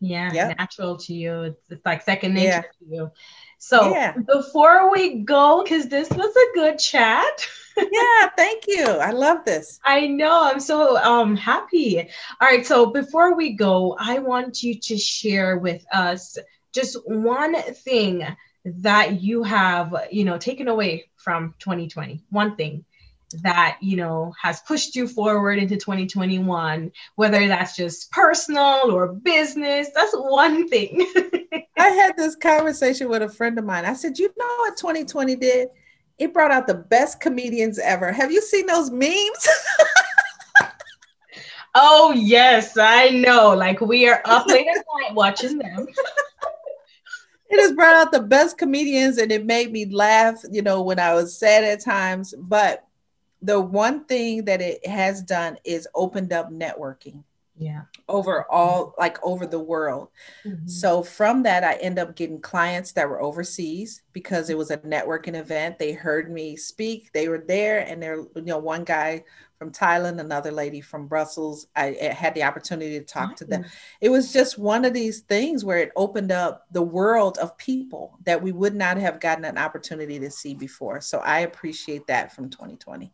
[0.00, 0.58] Yeah, yep.
[0.58, 1.42] natural to you.
[1.42, 2.60] It's, it's like second nature yeah.
[2.60, 3.10] to you.
[3.58, 4.12] So yeah.
[4.16, 7.46] before we go, because this was a good chat.
[7.76, 8.84] yeah, thank you.
[8.84, 9.80] I love this.
[9.84, 10.44] I know.
[10.44, 12.00] I'm so um happy.
[12.00, 12.66] All right.
[12.66, 16.38] So before we go, I want you to share with us
[16.72, 18.26] just one thing
[18.64, 22.22] that you have, you know, taken away from 2020.
[22.30, 22.84] One thing
[23.42, 29.88] that you know has pushed you forward into 2021 whether that's just personal or business
[29.94, 31.06] that's one thing
[31.78, 35.36] i had this conversation with a friend of mine i said you know what 2020
[35.36, 35.68] did
[36.18, 38.12] it brought out the best comedians ever.
[38.12, 39.48] Have you seen those memes?
[41.74, 43.54] Oh yes i know.
[43.54, 45.86] Like we are up late at night watching them.
[47.48, 50.98] It has brought out the best comedians and it made me laugh you know when
[50.98, 52.34] i was sad at times.
[52.36, 52.86] But
[53.40, 57.24] the one thing that it has done is opened up networking.
[57.62, 57.82] Yeah.
[58.08, 60.08] over all like over the world.
[60.44, 60.66] Mm-hmm.
[60.66, 64.78] so from that i end up getting clients that were overseas because it was a
[64.78, 65.78] networking event.
[65.78, 67.12] They heard me speak.
[67.12, 69.24] They were there and they're you know one guy
[69.58, 71.68] from thailand another lady from brussels.
[71.76, 73.64] I, I had the opportunity to talk to them.
[74.00, 78.18] It was just one of these things where it opened up the world of people
[78.24, 81.00] that we would not have gotten an opportunity to see before.
[81.00, 83.12] So i appreciate that from 2020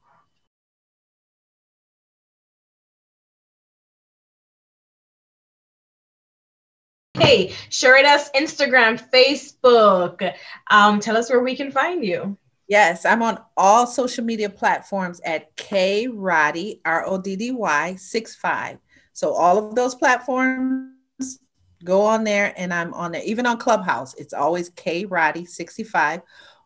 [7.19, 10.33] Hey, share it us Instagram, Facebook.
[10.71, 12.39] Um, tell us where we can find you.
[12.69, 17.97] Yes, I'm on all social media platforms at K Roddy, R O D D Y
[17.97, 18.79] 65.
[19.15, 21.41] So all of those platforms,
[21.83, 23.23] go on there and I'm on there.
[23.25, 26.21] Even on Clubhouse, it's always K Roddy 65.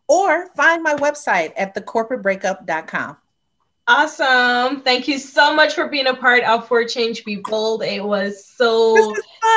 [0.06, 3.16] Or find my website at thecorporatebreakup.com.
[3.88, 4.80] Awesome.
[4.82, 7.82] Thank you so much for being a part of For Change Be Bold.
[7.82, 8.94] It was so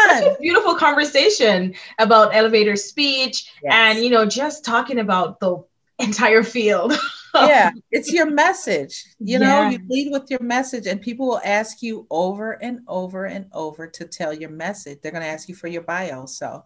[0.07, 3.71] such a beautiful conversation about elevator speech yes.
[3.71, 5.63] and, you know, just talking about the
[5.99, 6.93] entire field.
[7.35, 9.05] yeah, it's your message.
[9.19, 9.69] You know, yeah.
[9.71, 13.87] you lead with your message, and people will ask you over and over and over
[13.87, 14.99] to tell your message.
[15.01, 16.25] They're going to ask you for your bio.
[16.25, 16.63] So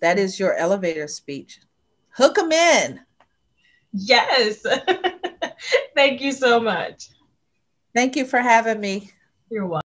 [0.00, 1.60] that is your elevator speech.
[2.10, 3.00] Hook them in.
[3.92, 4.64] Yes.
[5.94, 7.08] Thank you so much.
[7.94, 9.10] Thank you for having me.
[9.50, 9.86] You're welcome.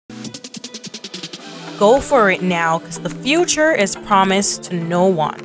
[1.78, 5.40] Go for it now because the future is promised to no one.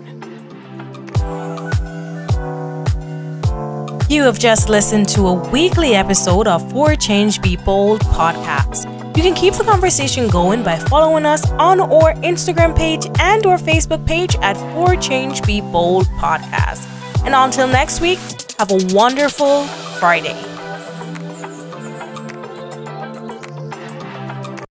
[4.09, 8.85] You have just listened to a weekly episode of For Change Be Bold podcast.
[9.15, 13.57] You can keep the conversation going by following us on our Instagram page and our
[13.57, 16.87] Facebook page at For Change Be Bold podcast.
[17.25, 18.19] And until next week,
[18.59, 19.63] have a wonderful
[20.01, 20.48] Friday.